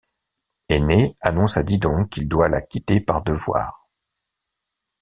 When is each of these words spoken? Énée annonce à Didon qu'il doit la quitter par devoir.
Énée 0.67 1.15
annonce 1.21 1.57
à 1.57 1.63
Didon 1.63 2.05
qu'il 2.05 2.27
doit 2.27 2.49
la 2.49 2.63
quitter 2.63 2.99
par 3.01 3.21
devoir. 3.21 3.87